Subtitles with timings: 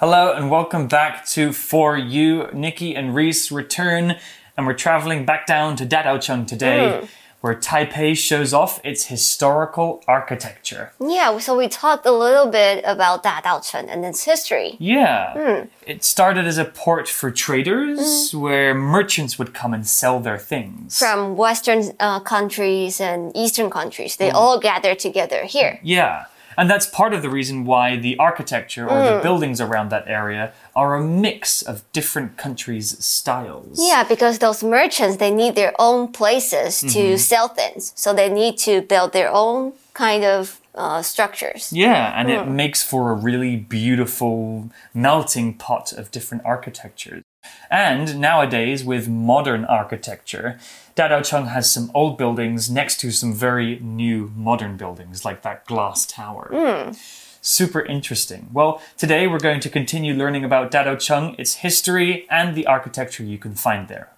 [0.00, 2.46] Hello and welcome back to For You.
[2.52, 4.14] Nikki and Reese return,
[4.56, 7.06] and we're traveling back down to Dadaocheng today, hmm.
[7.40, 10.92] where Taipei shows off its historical architecture.
[11.00, 14.76] Yeah, so we talked a little bit about Dadaocheng and its history.
[14.78, 15.32] Yeah.
[15.32, 15.66] Hmm.
[15.84, 18.40] It started as a port for traders, hmm.
[18.40, 20.96] where merchants would come and sell their things.
[20.96, 25.80] From Western uh, countries and Eastern countries, they all gathered together here.
[25.82, 26.26] Yeah.
[26.58, 29.22] And that's part of the reason why the architecture or the hmm.
[29.22, 33.78] buildings around that area are a mix of different countries' styles.
[33.80, 37.16] Yeah, because those merchants, they need their own places to mm-hmm.
[37.16, 37.92] sell things.
[37.94, 41.72] So they need to build their own kind of uh, structures.
[41.72, 42.56] Yeah, and it hmm.
[42.56, 47.22] makes for a really beautiful melting pot of different architectures.
[47.70, 50.58] And nowadays, with modern architecture,
[50.96, 56.06] Dadaocheng has some old buildings next to some very new modern buildings, like that glass
[56.06, 56.50] tower.
[56.52, 56.92] Hmm.
[57.40, 58.50] Super interesting.
[58.52, 63.38] Well, today we're going to continue learning about Dadaocheng, its history, and the architecture you
[63.38, 64.10] can find there.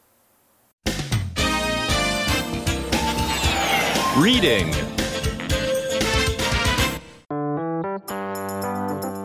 [4.17, 4.71] Reading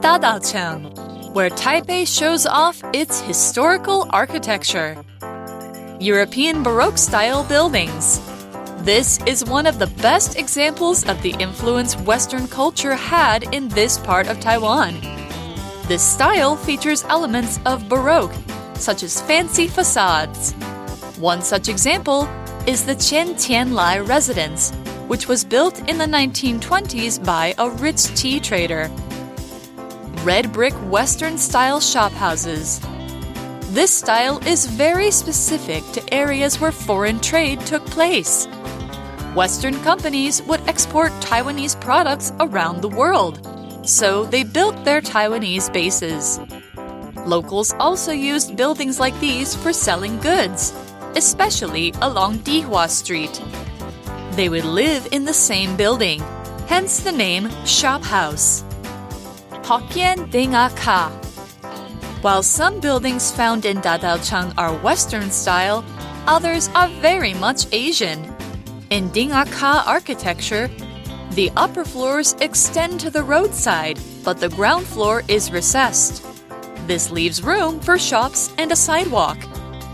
[0.01, 4.95] Dadaocheng, where Taipei shows off its historical architecture.
[5.99, 8.21] European Baroque style buildings.
[8.85, 13.97] This is one of the best examples of the influence Western culture had in this
[13.97, 14.95] part of Taiwan.
[15.89, 18.33] This style features elements of Baroque,
[18.75, 20.53] such as fancy facades.
[21.19, 22.29] One such example
[22.65, 24.71] is the Chen Tianlai residence,
[25.09, 28.89] which was built in the 1920s by a rich tea trader.
[30.25, 32.81] Red brick Western style shophouses.
[33.75, 38.47] This style is very specific to areas where foreign trade took place.
[39.35, 43.37] Western companies would export Taiwanese products around the world,
[43.87, 46.39] so they built their Taiwanese bases.
[47.27, 50.73] Locals also used buildings like these for selling goods,
[51.15, 53.39] especially along Dihua Street.
[54.31, 56.19] They would live in the same building,
[56.65, 58.64] hence the name shop house.
[59.65, 61.09] Hokkien Ding Ka.
[62.21, 65.83] While some buildings found in Dadaocheng are Western style,
[66.27, 68.31] others are very much Asian.
[68.91, 70.69] In Ding A Ka architecture,
[71.31, 76.23] the upper floors extend to the roadside, but the ground floor is recessed.
[76.85, 79.39] This leaves room for shops and a sidewalk,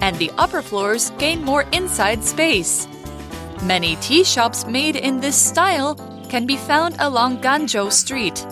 [0.01, 2.89] and the upper floors gain more inside space.
[3.63, 5.95] Many tea shops made in this style
[6.27, 8.45] can be found along Ganzhou Street.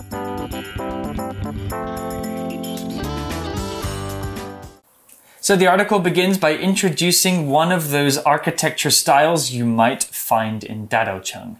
[5.50, 10.88] So the article begins by introducing one of those architecture styles you might find in
[10.88, 11.56] Dadaocheng.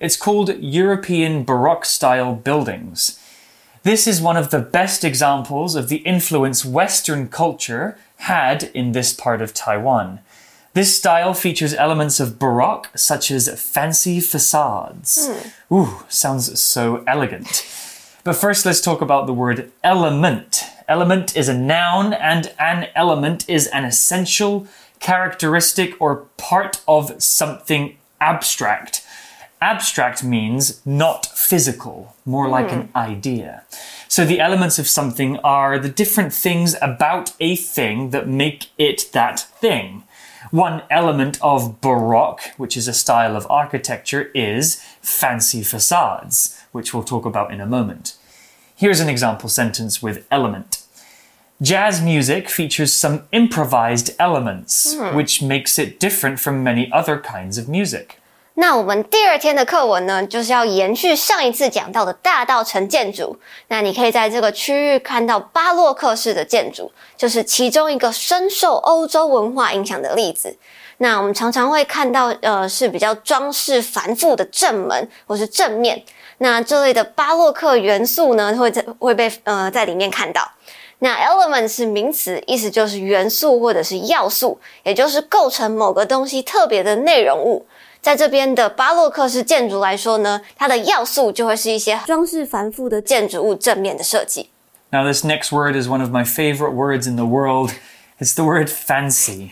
[0.00, 3.20] It's called European Baroque style buildings.
[3.82, 9.12] This is one of the best examples of the influence Western culture had in this
[9.12, 10.20] part of Taiwan.
[10.72, 15.28] This style features elements of Baroque, such as fancy facades.
[15.68, 15.74] Hmm.
[15.74, 17.62] Ooh, sounds so elegant.
[18.24, 20.64] But first, let's talk about the word element.
[20.88, 24.66] Element is a noun, and an element is an essential
[25.00, 29.02] characteristic or part of something abstract.
[29.60, 32.96] Abstract means not physical, more like an hmm.
[32.96, 33.64] idea.
[34.08, 39.10] So the elements of something are the different things about a thing that make it
[39.12, 40.04] that thing.
[40.50, 47.02] One element of Baroque, which is a style of architecture, is fancy facades, which we'll
[47.02, 48.16] talk about in a moment.
[48.76, 50.78] Here's an example sentence with element.
[51.62, 55.14] Jazz music features some improvised elements, mm.
[55.14, 58.16] which makes it different from many other kinds of music.
[58.56, 63.38] 那我们第二天的课文呢，就是要延续上一次讲到的大稻埕建筑。
[63.68, 70.56] 那你可以在这个区域看到巴洛克式的建筑，就是其中一个深受欧洲文化影响的例子。
[70.98, 76.02] 那我们常常会看到，呃，是比较装饰繁复的正门或是正面。
[76.43, 80.51] 那这类的巴洛克元素呢，会在会被呃在里面看到。
[80.99, 87.65] 那 element 是名词，意思就是元素或者是要素，也就是构成某个东西特别的内容物。
[88.01, 94.49] 在这边的巴洛克式建筑来说呢，它的要素就会是一些装饰繁复的建筑物正面的设计。
[94.91, 97.71] Now, this next word is one of my favorite words in the world.
[98.19, 99.51] It's the word fancy.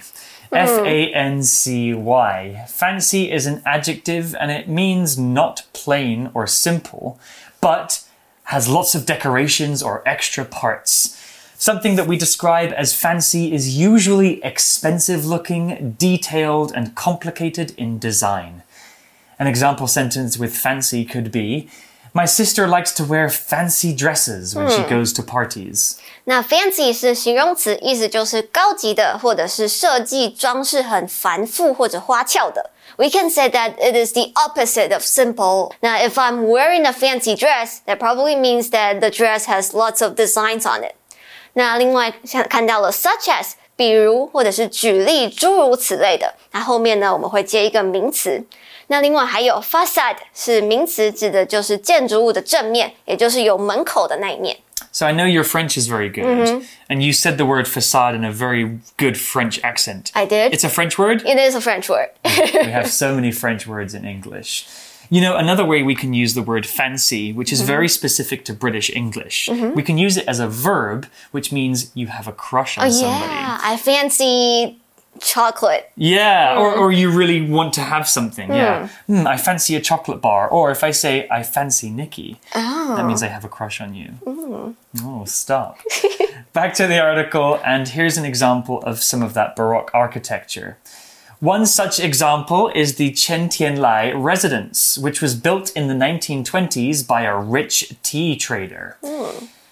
[0.52, 2.64] F A N C Y.
[2.68, 7.18] Fancy is an adjective and it means not plain or simple,
[7.60, 8.04] but
[8.44, 11.18] has lots of decorations or extra parts.
[11.56, 18.62] Something that we describe as fancy is usually expensive looking, detailed, and complicated in design.
[19.38, 21.70] An example sentence with fancy could be
[22.13, 25.97] My sister likes to wear fancy dresses when she goes to parties.
[26.23, 32.71] 那 fancy 是形容词，意思就是高级的，或者是设计装饰很繁复或者花俏的。
[32.95, 35.71] We can say that it is the opposite of simple.
[35.81, 40.01] Now, if I'm wearing a fancy dress, that probably means that the dress has lots
[40.03, 40.93] of designs on it.
[41.53, 46.33] 那另外像看到了 such as， 比如或者是举例，诸如此类的。
[46.51, 48.43] 那后面呢，我们会接一个名词。
[48.87, 54.57] 那另外还有 facade 是名词，指的就是建筑物的正面，也就是有门口的那一面。
[54.91, 58.23] So I know your French is very good, and you said the word facade in
[58.23, 60.09] a very good French accent.
[60.13, 60.53] I did.
[60.53, 61.21] It's a French word?
[61.23, 62.09] It is a French word.
[62.23, 64.65] we have so many French words in English.
[65.12, 67.66] You know, another way we can use the word fancy, which is mm-hmm.
[67.66, 69.74] very specific to British English, mm-hmm.
[69.74, 72.90] we can use it as a verb, which means you have a crush on oh,
[72.90, 73.30] somebody.
[73.30, 74.80] yeah, I fancy
[75.20, 75.92] chocolate.
[75.96, 76.78] Yeah, or, mm.
[76.78, 78.48] or you really want to have something.
[78.48, 78.88] Yeah.
[79.06, 79.20] Mm.
[79.20, 80.48] Hmm, I fancy a chocolate bar.
[80.48, 83.06] Or if I say, I fancy Nikki, that oh.
[83.06, 84.12] means I have a crush on you.
[84.24, 84.76] Mm.
[85.02, 85.78] Oh, stop.
[86.54, 90.78] Back to the article, and here's an example of some of that Baroque architecture.
[91.41, 97.21] One such example is the Chen Tianlai residence, which was built in the 1920s by
[97.23, 98.97] a rich tea trader.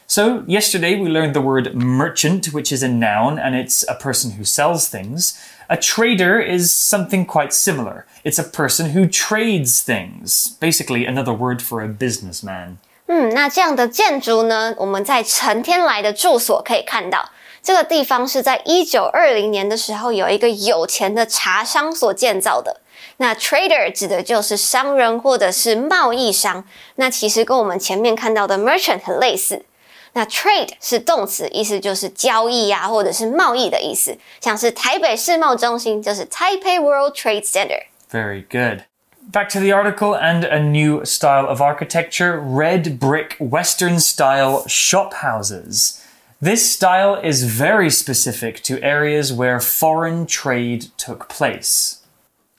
[0.08, 4.34] So, yesterday we learned the word merchant, which is a noun and it's a person
[4.38, 5.34] who sells things.
[5.68, 8.06] A trader is something quite similar.
[8.24, 10.56] It's a person who trades things.
[10.60, 12.78] Basically, another word for a businessman.
[13.08, 17.32] 嗯，那这样的建筑呢，我们在陈天来的住所可以看到，
[17.62, 22.82] 这个地方是在一九二零年的时候，有一个有钱的茶商所建造的。
[23.18, 26.66] 那 trader 指的就是商人或者是贸易商，
[26.96, 29.66] 那其实跟我们前面看到的 merchant 很类似。
[30.14, 34.18] 那 trade 是动词，意思就是交易呀、或者是贸易的意思。
[34.40, 37.84] 像是台北世贸中心就是 Taipei World Trade Center。
[38.12, 38.86] Very good.
[39.32, 45.16] Back to the article and a new style of architecture red brick Western style shop
[45.16, 46.00] houses.
[46.43, 52.03] This style is very specific to areas where foreign trade took place.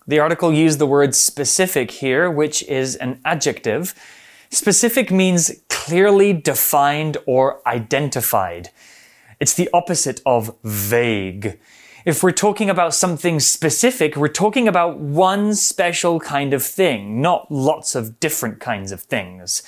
[0.06, 3.96] The article used the word specific here, which is an adjective.
[4.52, 8.70] Specific means clearly defined or identified.
[9.40, 11.60] It's the opposite of vague.
[12.06, 17.52] If we're talking about something specific, we're talking about one special kind of thing, not
[17.52, 19.64] lots of different kinds of things.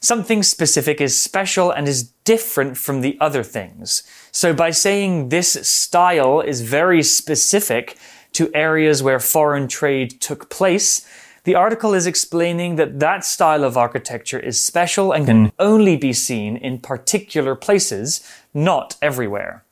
[0.00, 4.02] Something specific is special and is different from the other things.
[4.32, 7.96] So by saying this style is very specific
[8.32, 11.06] to areas where foreign trade took place,
[11.44, 15.50] the article is explaining that that style of architecture is special and can hmm.
[15.58, 18.20] only be seen in particular places,
[18.52, 19.64] not everywhere.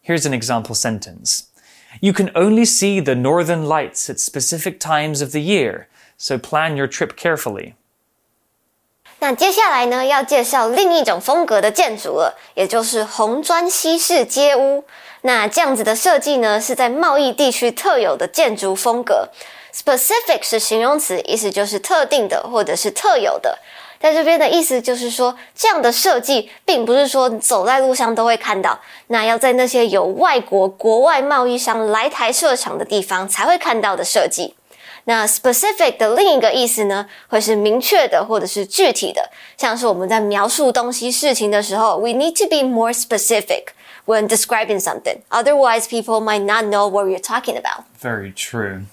[0.00, 1.50] Here's an example sentence.
[2.00, 6.76] You can only see the northern lights at specific times of the year, so plan
[6.76, 7.74] your trip carefully.
[9.22, 14.82] 那接下来呢，要介绍另一种风格的建筑了，也就是红砖西式街屋。
[15.22, 19.28] 那这样子的设计呢，是在贸易地区特有的建筑风格。
[19.74, 23.58] Specific 是形容词，意思就是特定的或者是特有的。
[24.00, 34.54] 在这边的意思就是说，这样的设计并不是说走在路上都会看到，那要在那些有外国国外贸易商来台设厂的地方才会看到的设计。
[35.05, 43.67] 那 specific 的另一个意思呢，会是明确的或者是具体的，像是我们在描述东西事情的时候，we need to be more specific
[44.05, 45.17] when describing something.
[45.29, 47.83] Otherwise, people might not know what we're talking about.
[48.01, 48.85] Very true.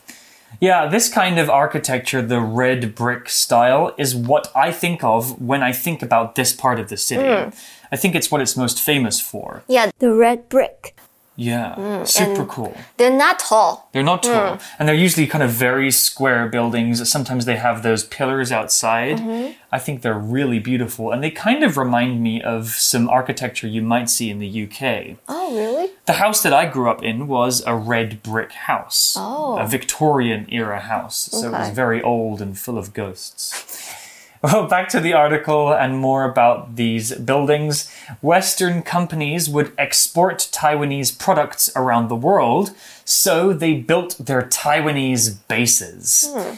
[0.60, 5.60] Yeah, this kind of architecture, the red brick style, is what I think of when
[5.62, 7.50] I think about this part of the city.
[7.90, 9.62] I think it's what it's most famous for.
[9.66, 10.94] Yeah, the red brick.
[11.39, 12.75] Yeah, mm, super cool.
[12.97, 13.89] They're not tall.
[13.93, 14.61] They're not tall, mm.
[14.79, 17.07] and they're usually kind of very square buildings.
[17.07, 19.17] Sometimes they have those pillars outside.
[19.17, 19.51] Mm-hmm.
[19.71, 23.83] I think they're really beautiful, and they kind of remind me of some architecture you
[23.83, 25.17] might see in the UK.
[25.29, 25.91] Oh, really?
[26.07, 29.59] The house that I grew up in was a red brick house, Oh.
[29.59, 33.93] a Victorian era house, so it was very old and full of ghosts.
[34.47, 37.93] Well, back to the article and more about these buildings.
[38.21, 42.71] Western companies would export Taiwanese products around the world,
[43.03, 46.29] so they built their Taiwanese bases.
[46.31, 46.55] Hmm.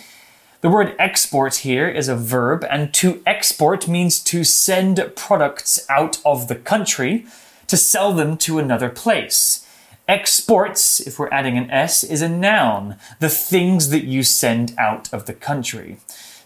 [0.62, 6.20] The word export here is a verb, and to export means to send products out
[6.24, 7.26] of the country
[7.66, 9.66] to sell them to another place.
[10.08, 15.12] Exports, if we're adding an S, is a noun, the things that you send out
[15.12, 15.98] of the country.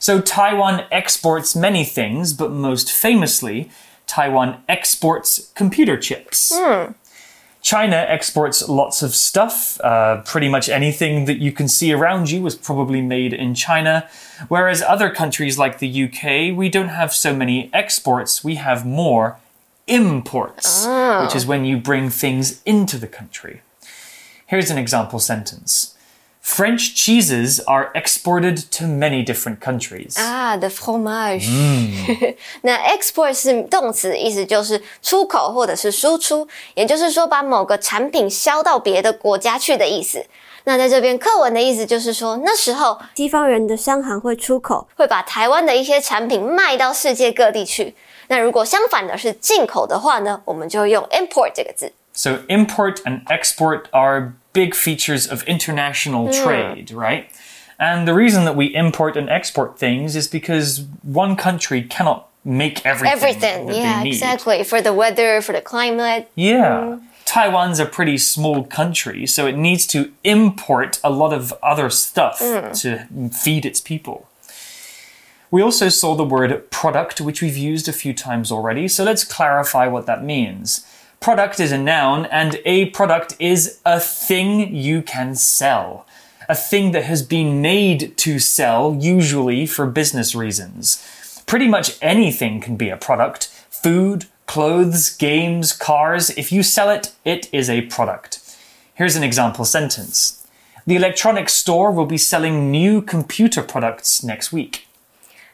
[0.03, 3.69] So Taiwan exports many things, but most famously,
[4.05, 6.51] Taiwan exports computer chips.
[7.61, 9.79] China exports lots of stuff.
[9.79, 14.09] Uh, pretty much anything that you can see around you was probably made in China.
[14.49, 19.37] Whereas other countries like the UK, we don't have so many exports, we have more
[19.87, 20.85] imports,
[21.23, 23.61] which is when you bring things into the country.
[24.47, 25.92] Here's an example sentence
[26.42, 30.18] French cheeses are exported to many different countries.
[30.18, 31.46] 啊，the fromage。
[32.62, 40.24] 那 export 是动词，意思就是出口或者是输出，也就是说把某个产品销到别的国家去的意思。
[40.64, 47.94] 那在这边课文的意思就是说，那时候西方人的商行会出口，会把台湾的一些产品卖到世界各地去。
[48.28, 51.92] 那如果相反的是进口的话呢，我们就用 import 这个字。
[52.12, 57.29] So, import and export are big features of international trade, right?
[57.79, 62.85] And the reason that we import and export things is because one country cannot make
[62.85, 63.17] everything.
[63.17, 64.63] Everything, yeah, exactly.
[64.63, 66.31] For the weather, for the climate.
[66.35, 66.81] Yeah.
[66.81, 67.03] Mm.
[67.25, 72.39] Taiwan's a pretty small country, so it needs to import a lot of other stuff
[72.39, 72.79] mm.
[72.81, 74.27] to feed its people.
[75.49, 79.23] We also saw the word product, which we've used a few times already, so let's
[79.23, 80.85] clarify what that means
[81.22, 86.06] Product is a noun, and a product is a thing you can sell.
[86.48, 91.42] A thing that has been made to sell, usually for business reasons.
[91.44, 96.30] Pretty much anything can be a product food, clothes, games, cars.
[96.30, 98.40] If you sell it, it is a product.
[98.94, 100.46] Here's an example sentence
[100.88, 104.86] The electronics store will be selling new computer products next week.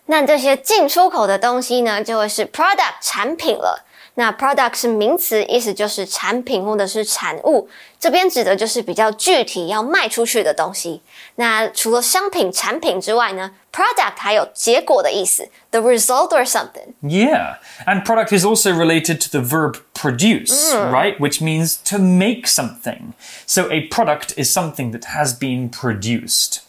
[0.06, 3.84] 那这些进出口的东西呢，就会是 product 产品了。
[4.18, 11.02] 那 product 是名词，意思就是产品或者是产物，这边指的就是比较具体要卖出去的东西。
[11.36, 16.94] 那除了商品、产品之外呢，product 还有结果的意思，the result or something。
[17.02, 21.18] Yeah, and product is also related to the verb produce, right?
[21.18, 23.14] Which means to make something.
[23.46, 26.60] So a product is something that has been produced.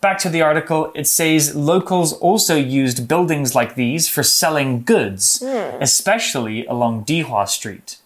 [0.00, 5.40] Back to the article, it says locals also used buildings like these for selling goods,
[5.44, 5.82] hmm.
[5.82, 7.98] especially along Dihua Street.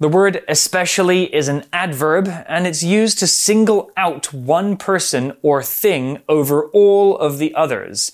[0.00, 5.62] The word especially is an adverb and it's used to single out one person or
[5.62, 8.10] thing over all of the others.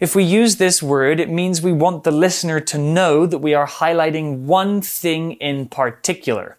[0.00, 3.52] If we use this word, it means we want the listener to know that we
[3.52, 6.56] are highlighting one thing in particular.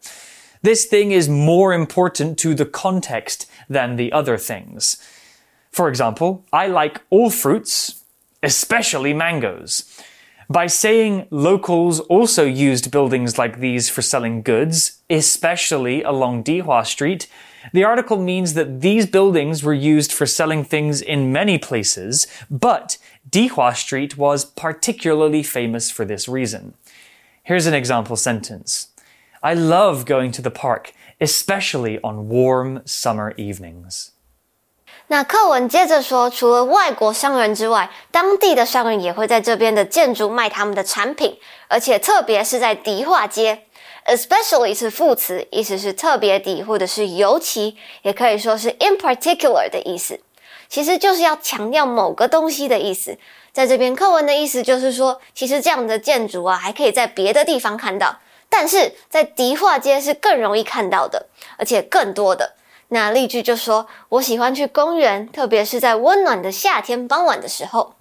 [0.62, 4.98] This thing is more important to the context than the other things.
[5.72, 8.04] For example, I like all fruits,
[8.44, 9.84] especially mangoes.
[10.50, 17.28] By saying locals also used buildings like these for selling goods, especially along Dihua Street,
[17.72, 22.98] the article means that these buildings were used for selling things in many places, but
[23.30, 26.74] Dihua Street was particularly famous for this reason.
[27.44, 28.88] Here's an example sentence.
[29.44, 34.12] I love going to the park, especially on warm summer evenings.
[35.12, 43.64] 那课文接着说，除了外国商人之外，当地的商人也会在这边的建筑卖他们的产品，而且特别是在迪化街。
[44.06, 50.20] Especially 是副词，意思是特别的或者是尤其，也可以说是 in particular 的意思。
[50.68, 53.18] 其实就是要强调某个东西的意思。
[53.52, 61.26] 在这边课文的意思就是说，其实这样的建筑啊，还可以在别的地方看到，但是在迪化街是更容易看到的，
[61.58, 62.54] 而且更多的。
[62.89, 67.95] 那例句就说：“我喜欢去公园，特别是在温暖的夏天傍晚的时候。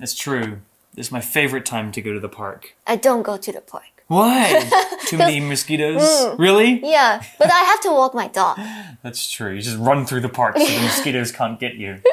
[0.00, 0.58] It's true.
[0.94, 2.74] This is my favorite time to go to the park.
[2.84, 3.84] I don't go to the park.
[4.08, 4.68] Why?
[5.06, 6.02] Too many mosquitoes?
[6.36, 6.80] Really?
[6.82, 8.58] Yeah, but I have to walk my dog.
[9.02, 9.52] That's true.
[9.54, 12.02] You just run through the park so the mosquitoes can't get you.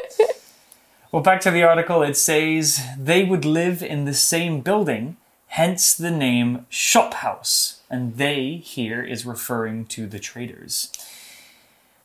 [1.12, 5.16] Well, back to the article, it says they would live in the same building,
[5.48, 7.80] hence the name shop house.
[7.90, 10.90] And they here is referring to the traders.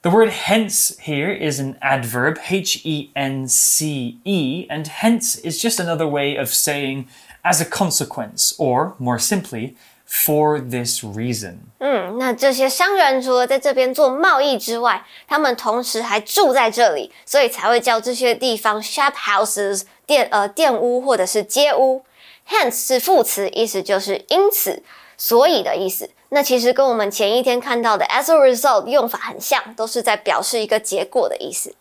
[0.01, 5.59] The word hence here is an adverb, H E N C E, and hence is
[5.59, 7.05] just another way of saying
[7.43, 9.73] as a consequence, or more simply,
[10.05, 11.57] for this reason.
[11.79, 22.05] 嗯，那这些商人除了在这边做贸易之外，他们同时还住在这里，所以才会叫这些地方 shop houses 店呃店屋或者是街屋。
[22.47, 24.83] Hence 是副词，意思就是因此、
[25.17, 26.11] 所以的意思。
[26.29, 31.75] 那其实跟我们前一天看到的 as a result 用法很像，都是在表示一个结果的意思。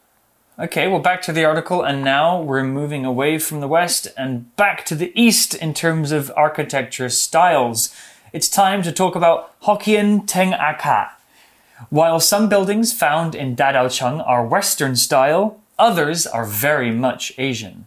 [0.56, 4.44] Okay, well, back to the article, and now we're moving away from the West and
[4.56, 7.88] back to the East in terms of architecture styles.
[8.32, 11.16] It's time to talk about Hokkien Teng Aka.
[11.90, 17.86] While some buildings found in Dadaocheng are Western style, others are very much Asian.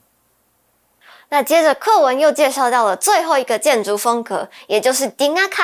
[1.30, 5.64] 那接着课文又介绍到了最后一个建筑风格，也就是丁阿卡。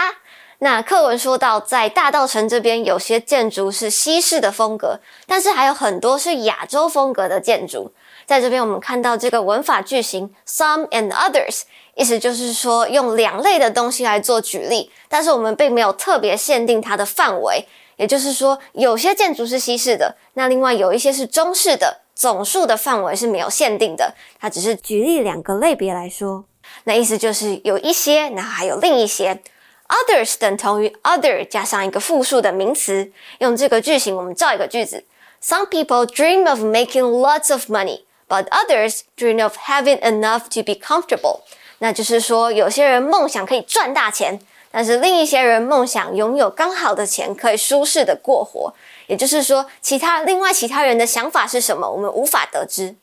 [0.60, 7.92] 那课文说到，在大道城这边有些建筑是西式的风格，但是还有很多是亚洲风格的建筑。
[8.26, 11.62] 在这边我们看到这个文法句型 some and others，
[11.94, 17.64] 意思就是说用两类的东西来做举例，但是我们并没有特别限定它的范围。
[17.94, 24.14] 也就是说，有些建筑是西式的，那另外有一些是中式的，总数的范围是没有限定的。
[24.40, 26.44] 它只是举例两个类别来说，
[26.84, 29.40] 那意思就是有一些，然后还有另一些。
[29.87, 33.11] Others 等同于 other 加上一个复数的名词。
[33.39, 35.03] 用这个句型，我们造一个句子：
[35.41, 40.73] Some people dream of making lots of money, but others dream of having enough to be
[40.73, 41.41] comfortable。
[41.79, 44.39] 那就是说，有些人梦想可以赚大钱，
[44.71, 48.73] 但是另一些人梦想拥有刚好的钱，可以舒适的过活。
[49.07, 52.95] 也就是说，其他另外其他人的想法是什么，我们无法得知。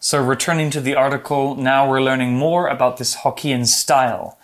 [0.00, 4.34] So, returning to the article, now we're learning more about this Hokkien style.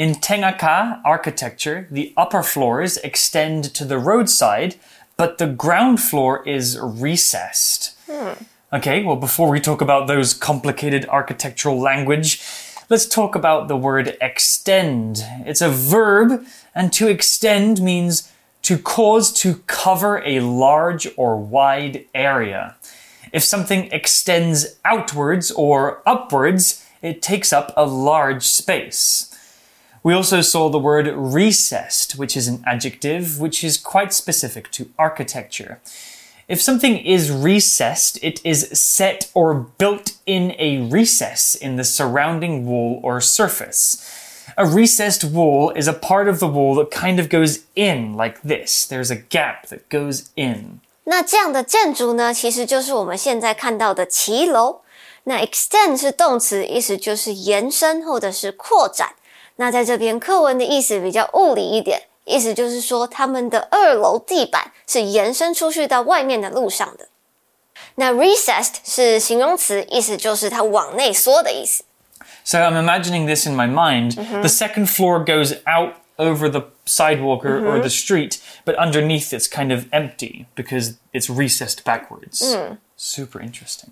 [0.00, 4.76] In Tengaka architecture, the upper floors extend to the roadside,
[5.18, 7.94] but the ground floor is recessed.
[8.10, 8.42] Hmm.
[8.72, 12.42] Okay, well, before we talk about those complicated architectural language,
[12.88, 15.22] let's talk about the word extend.
[15.44, 22.06] It's a verb, and to extend means to cause to cover a large or wide
[22.14, 22.74] area.
[23.34, 29.29] If something extends outwards or upwards, it takes up a large space.
[30.03, 34.85] We also saw the word recessed, which is an adjective which is quite specific to
[34.97, 35.79] architecture.
[36.47, 42.67] If something is recessed, it is set or built in a recess in the surrounding
[42.67, 43.97] wall or surface.
[44.55, 48.43] A recessed wall is a part of the wall that kind of goes in like
[48.43, 48.85] this.
[48.85, 50.81] There's a gap that goes in.
[51.05, 54.81] 那这样的建筑呢，其实就是我们现在看到的骑楼。
[55.23, 59.15] 那 extend 是动词，意思就是延伸或者是扩展。
[59.59, 67.07] 那在这边课文的意思比较物理一点，意思就是说他们的二楼地板是延伸出去到外面的路上的。
[67.95, 71.83] 那 recessed 是形容词，意思就是它往内缩的意思。
[72.43, 74.15] So I'm imagining this in my mind.
[74.15, 79.47] The second floor goes out over the sidewalk or, or the street, but underneath it's
[79.47, 82.55] kind of empty because it's recessed backwards.
[82.95, 83.91] Super interesting.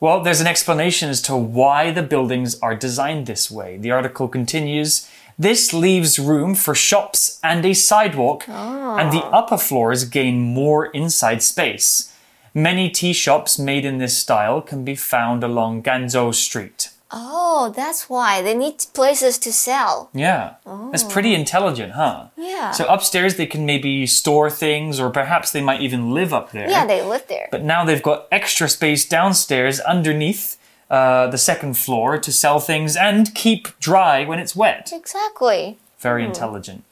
[0.00, 3.78] Well, there's an explanation as to why the buildings are designed this way.
[3.78, 9.40] The article continues This leaves room for shops and a sidewalk, and the ah.
[9.40, 12.14] upper floors gain more inside space.
[12.54, 16.87] Many tea shops made in this style can be found along Ganzhou Street.
[17.10, 20.10] Oh, that's why they need places to sell.
[20.12, 20.54] Yeah.
[20.90, 22.26] That's pretty intelligent, huh?
[22.36, 22.72] Yeah.
[22.72, 26.68] So upstairs they can maybe store things or perhaps they might even live up there.
[26.68, 27.48] Yeah, they live there.
[27.50, 30.58] But now they've got extra space downstairs underneath
[30.90, 34.90] uh, the second floor to sell things and keep dry when it's wet.
[34.92, 35.78] Exactly.
[35.98, 36.84] Very intelligent.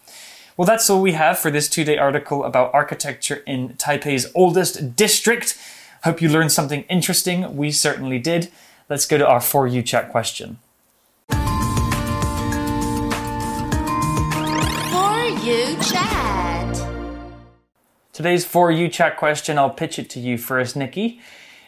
[0.57, 4.97] Well, that's all we have for this two day article about architecture in Taipei's oldest
[4.97, 5.59] district.
[6.05, 7.57] Hope you learned something interesting.
[7.57, 8.51] We certainly did.
[8.89, 10.59] Let's go to our For You chat question.
[11.31, 11.37] For
[15.43, 16.87] you chat.
[18.13, 21.21] Today's For You chat question, I'll pitch it to you first, Nikki.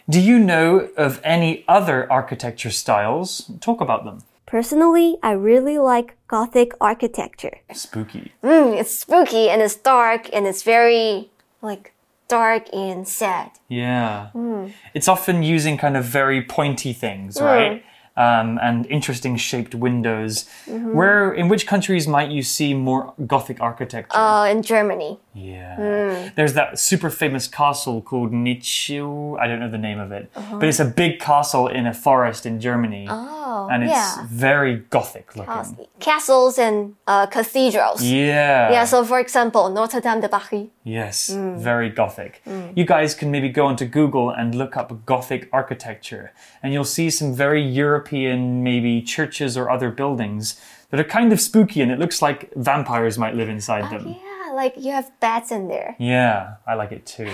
[0.08, 3.50] Do you know of any other architecture styles?
[3.60, 4.22] Talk about them.
[4.46, 7.58] Personally, I really like Gothic architecture.
[7.72, 8.30] Spooky.
[8.44, 11.30] Mm, it's spooky and it's dark and it's very
[11.62, 11.92] like
[12.28, 13.50] dark and sad.
[13.68, 14.28] Yeah.
[14.34, 14.72] Mm.
[14.94, 17.44] It's often using kind of very pointy things, mm.
[17.44, 17.84] right?
[18.16, 20.44] Um, and interesting shaped windows.
[20.66, 20.92] Mm-hmm.
[20.92, 24.18] Where, in which countries might you see more Gothic architecture?
[24.18, 25.20] Uh, in Germany.
[25.34, 25.76] Yeah.
[25.78, 26.34] Mm.
[26.34, 29.38] There's that super famous castle called Nichiu.
[29.38, 30.58] I don't know the name of it, uh-huh.
[30.58, 33.06] but it's a big castle in a forest in Germany.
[33.08, 33.37] Oh,
[33.70, 34.26] and it's yeah.
[34.30, 35.86] very Gothic looking.
[36.00, 38.02] Castles and uh, cathedrals.
[38.02, 38.70] Yeah.
[38.74, 40.68] Yeah, so for example, Notre Dame de Paris.
[40.84, 41.28] Yes,
[41.68, 42.42] very Gothic.
[42.78, 46.32] You guys can maybe go onto Google and look up Gothic architecture,
[46.62, 51.40] and you'll see some very European, maybe churches or other buildings that are kind of
[51.40, 54.04] spooky, and it looks like vampires might live inside them.
[54.08, 54.27] Yeah,
[54.58, 55.94] like you have bats in there.
[55.98, 57.30] Yeah, I like it too.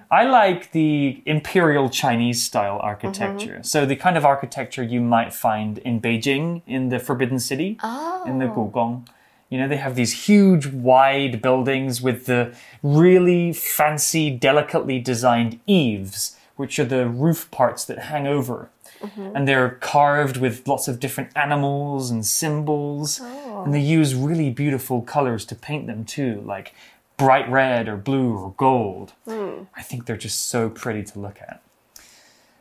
[0.10, 3.58] I like the imperial Chinese style architecture.
[3.58, 3.72] Mm-hmm.
[3.72, 7.78] So the kind of architecture you might find in Beijing in the Forbidden City,
[8.26, 8.56] in the oh.
[8.72, 9.06] Gugong.
[9.50, 16.36] You know, they have these huge, wide buildings with the really fancy, delicately designed eaves,
[16.56, 18.70] which are the roof parts that hang over.
[19.00, 19.36] Mm-hmm.
[19.36, 23.20] And they're carved with lots of different animals and symbols.
[23.22, 23.43] Oh.
[23.64, 26.74] And they use really beautiful colors to paint them too, like
[27.16, 29.12] bright red or blue or gold.
[29.26, 29.64] Hmm.
[29.76, 31.60] I think they're just so pretty to look at.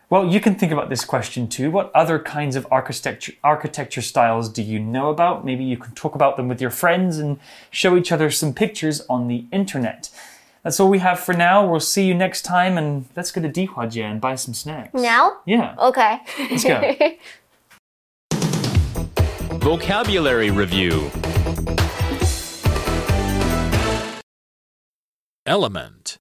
[0.09, 1.71] Well, you can think about this question too.
[1.71, 5.43] What other kinds of architecture architecture styles do you know about?
[5.43, 7.39] Maybe you can talk about them with your friends and
[7.71, 10.11] show each other some pictures on the internet.
[10.61, 11.67] That's all we have for now.
[11.67, 14.93] We'll see you next time and let's go to Dihuajie and buy some snacks.
[14.93, 15.39] Now?
[15.45, 15.75] Yeah.
[15.77, 16.95] OK，Let's go.
[19.63, 21.09] Vocabulary Review
[25.45, 26.17] Element.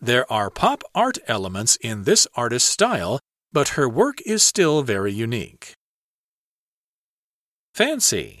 [0.00, 3.20] There are pop art elements in this artist's style,
[3.52, 5.74] but her work is still very unique.
[7.74, 8.40] Fancy.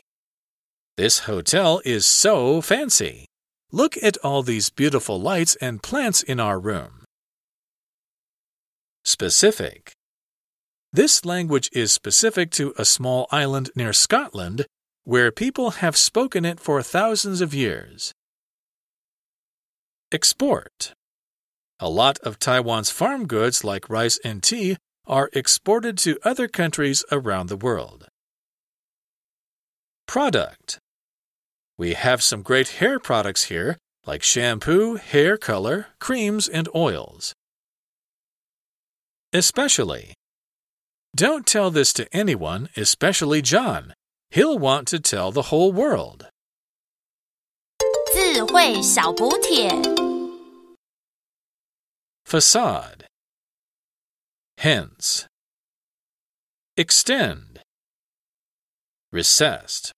[0.96, 3.26] This hotel is so fancy.
[3.72, 7.04] Look at all these beautiful lights and plants in our room.
[9.04, 9.92] Specific.
[10.94, 14.64] This language is specific to a small island near Scotland
[15.02, 18.12] where people have spoken it for thousands of years.
[20.12, 20.92] Export.
[21.80, 27.04] A lot of Taiwan's farm goods like rice and tea are exported to other countries
[27.10, 28.06] around the world.
[30.06, 30.78] Product.
[31.76, 37.34] We have some great hair products here, like shampoo, hair color, creams, and oils.
[39.32, 40.14] Especially.
[41.15, 43.93] Don't tell this to anyone, especially John.
[44.29, 46.27] He'll want to tell the whole world.
[48.13, 49.69] 智慧小补帖。
[52.25, 53.05] Facade.
[54.57, 55.25] Hence.
[56.75, 57.61] Extend.
[59.11, 59.91] Recessed.